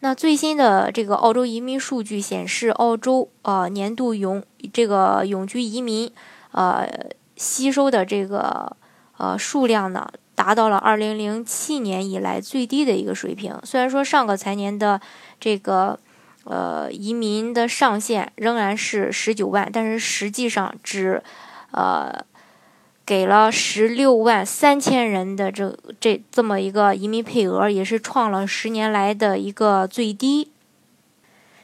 [0.00, 4.42] 那最新的这个澳洲移民数据显示，澳洲呃年度永
[4.72, 6.12] 这个永居移民
[6.52, 6.88] 呃
[7.36, 8.76] 吸收的这个
[9.16, 13.58] 呃数量呢，达到了二零零七年以来最低的一个水平。
[13.64, 15.00] 虽然说上个财年的
[15.40, 15.98] 这个
[16.44, 21.22] 呃移民的上限仍然是十九万，但是实际上只
[21.70, 22.24] 呃。
[23.06, 30.50] 给了十六万三千人的这这这么一个移民配额，也是创了十年来的一个最低。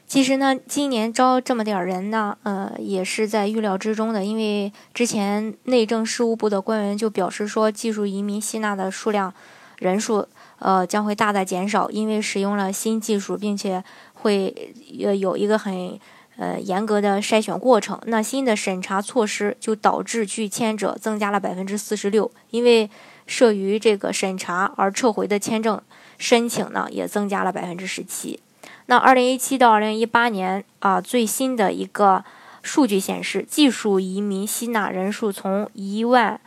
[0.07, 4.23] 其实呢，今年招这么点人呢，呃，也是在预料之中的。
[4.23, 9.33] 因为之前内政事务部的官员就表示说，技术移民吸纳的数量
[9.79, 10.25] 人数，
[10.59, 14.73] 呃，将会大大减少，因为使用了新技术，并且会
[15.03, 15.99] 呃有一个很。
[16.35, 22.89] 呃，严格的筛选过程，那新的审查措施就导致拒签者增加了百分之四十六，因为
[23.27, 25.79] 涉于这个审查而撤回的签证
[26.17, 28.39] 申请呢，也增加了百分之十七。
[28.87, 32.25] 那二零一七到二零一八年啊，最新的一个
[32.63, 36.41] 数据显示，技术移民吸纳人数从一万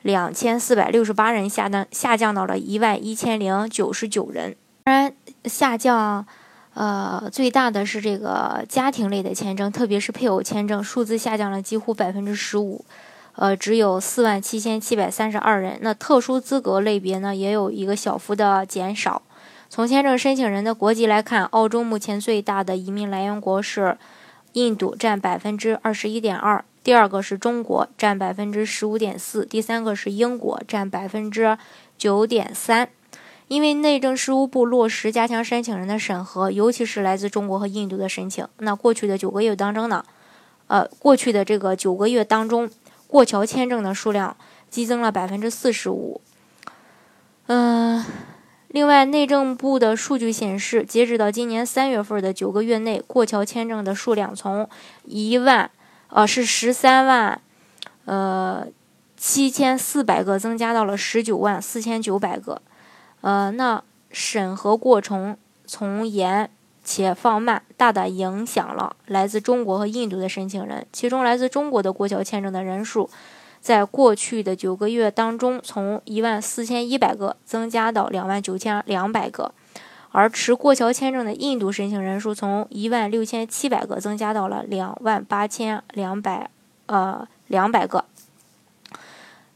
[0.00, 5.12] 两千四百六十八人下降下降到了一万一千零九十九人，当然
[5.44, 6.26] 下降。
[6.76, 12.84] 呃，最大的是这个家庭类的签证，特别是配偶签证，数字下降了几乎百分之十五，
[13.36, 15.78] 呃，只有四万七千七百三十二人。
[15.80, 19.22] 那特殊资格类别呢，也有一个小幅的减少。
[19.70, 23.96] 从签证申请人的国籍来看，澳洲目前最大的移民来源国是
[24.52, 31.56] 印度，占百分之二十一点二；第二个是中国，占百分之十五点四；第三个是英国，占百分之
[31.96, 32.90] 九点三。
[33.48, 38.46] 因为内政事务部落实加强申请人的审核，尤其是来自中国和印度的申请。
[38.58, 40.04] 那过去的九个月当中呢，
[40.66, 42.68] 呃，过去的这个九个月当中，
[43.06, 44.36] 过桥签证的数量
[44.68, 46.20] 激增了百分之四十五。
[47.46, 48.04] 嗯，
[48.66, 54.68] 另外，内政部的数据显示，截止到今年三月份的九个月内，过桥签证的数量从
[55.04, 55.70] 一万，
[56.08, 57.40] 呃，是十三万，
[58.06, 58.66] 呃，
[59.16, 62.60] 七千四百个增加到了十九万四千九百个。
[63.20, 66.48] 呃，那审核过程从严
[66.84, 70.86] 且放慢，大大影响了来自中国和印度的申请人。
[70.92, 73.10] 其中，来自中国的过桥签证的人数，
[73.60, 79.50] 在过去的九个月当中，从一万四千一百个增加到两万九千两百个；
[80.12, 86.48] 而持过桥签证的印度申请人数，从一万六千七百个增加到了两万八千两百
[86.86, 88.04] 呃两百个。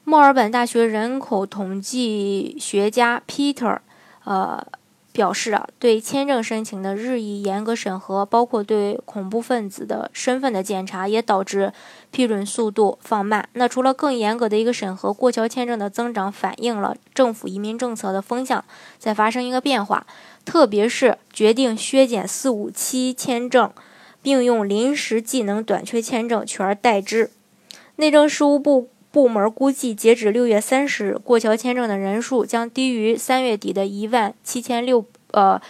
[0.05, 3.79] 墨尔本大学人口统计学家 Peter，
[4.25, 4.67] 呃，
[5.13, 11.73] 表示啊，对签证申请的日益严格审核，包括对恐怖分子的身份的检查，也导致
[12.11, 13.49] 批准速度放慢。
[13.53, 18.65] 那除了更严格的一个审核，过桥签证的增长反映了政府移民政策的风向
[18.99, 20.07] 在发生一个变化，
[20.45, 23.71] 特别是决定削减四五七签证，
[24.21, 27.31] 并用临时技能短缺签证取而代之。
[27.97, 28.89] 内政事务部。
[29.13, 35.61] 部门估计，截止六月三十日，过桥签证的人数将低于三月底的一万七千六呃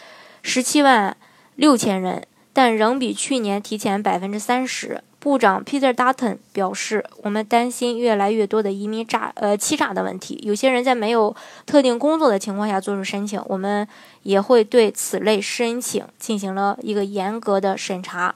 [0.43, 1.17] 十七万
[1.57, 5.03] 六千人，但仍比去年提前百分之三十。
[5.19, 10.39] 部长 Peter Dutton 表示：“我们担心越来越多的移民诈呃欺诈的问题。
[10.43, 11.35] 有些人在没有
[11.65, 13.89] 特定工作的情况下做出申请，我们
[14.23, 18.35] 也会对此类申请进行了一个严格的审查。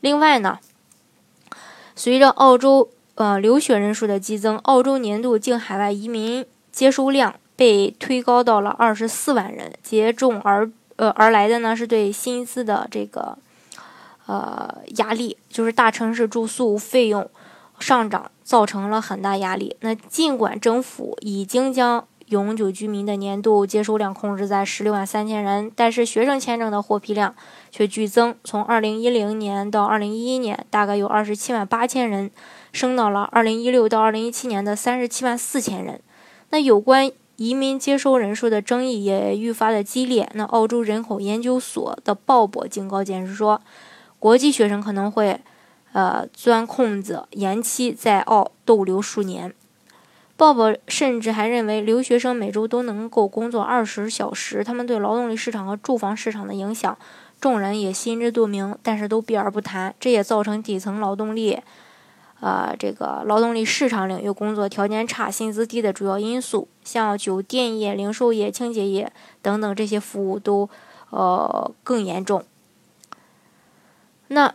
[0.00, 0.58] 另外呢，
[1.96, 9.70] 随着澳洲。”呃，留学人数的激增，澳洲年度净海外移民接收量被推高到了二十四万人。
[9.82, 13.36] 接踵而呃而来的呢，是对薪资的这个
[14.26, 17.28] 呃压力，就是大城市住宿费用
[17.78, 19.76] 上涨造成了很大压力。
[19.80, 27.34] 那尽管政府已经将永久居民的年度接收量控制在十六万三千人，但是学生签证的获批量
[27.70, 32.30] 却剧增，从二零一零年到二零一一年，大概有二十七万八千人。
[32.72, 36.00] 升到了二零一六到二零一七年的三十七万四千人。
[36.50, 40.28] 那有关移民接收人数的争议也愈发的激烈。
[40.34, 43.60] 那澳洲人口研究所的鲍勃警告解释说，
[44.18, 45.40] 国际学生可能会，
[45.92, 49.54] 呃，钻空子，延期在澳逗留数年。
[50.36, 56.96] 鲍勃甚至还认为，留学生每周都能够工作二十小时，他们对劳动力市场和住房市场的影响，
[57.40, 59.94] 众人也心知肚明，但是都避而不谈。
[60.00, 61.60] 这也造成底层劳动力。
[62.42, 70.68] 呃，这个劳动力市场领域工作条件差、薪资低的主要因素，像酒店业、零售业、清洁业等等这些服务都
[71.10, 72.44] 呃更严重。
[74.26, 74.52] 那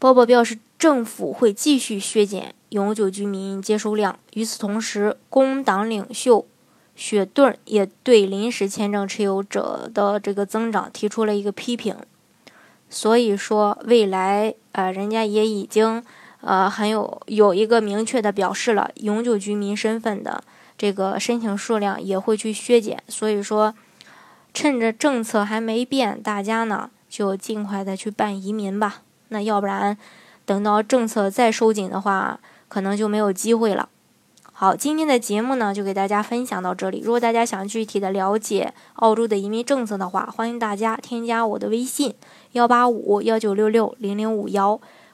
[0.00, 4.18] 鲍勃表示，政府会继续削减永久居民接收量。
[4.32, 6.44] 与此同时，工党领袖
[6.96, 11.96] 雪顿也对临时签证持有者的这个增长提出了一个批评。
[12.90, 16.02] 所以说，未来呃，人家也已经。
[16.42, 20.42] 呃，很有有一个明确的表示了，永久居民身份的
[20.76, 23.72] 这个申请数量也会去削减，所以说，
[24.52, 29.02] 趁着政策还没变，大家呢就尽快的去办移民吧。
[29.28, 29.96] 那要不然，
[30.44, 33.88] 等到政策再收紧的话，可能就没有机会了。
[34.52, 37.00] 好，今天的节目呢就给大家分享到这里。
[37.04, 42.14] 如果大家想具体的了解澳洲的移民政策的话，欢迎大家添加我的微信
[42.52, 44.80] 幺八五幺九六六零零五幺。